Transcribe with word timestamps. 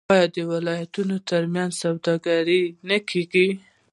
آیا 0.13 0.25
د 0.35 0.37
ولایتونو 0.51 1.15
ترمنځ 1.29 1.71
سوداګري 1.83 2.63
نه 2.89 2.97
کیږي؟ 3.09 3.47